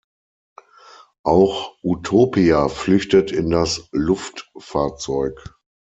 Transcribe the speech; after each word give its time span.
Auch 1.23 1.77
Utopia 1.83 2.69
flüchtet 2.69 3.31
in 3.31 3.51
das 3.51 3.87
Luftfahrzeug. 3.91 5.53